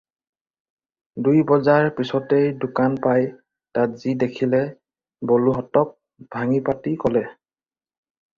[1.25, 3.27] দুই বজাৰ পিচতেই দোকান পাই
[3.79, 4.63] তাত যি দেখিলে
[5.33, 5.93] বলোহঁতক
[6.39, 7.25] ভাঙি পাতি ক'লে।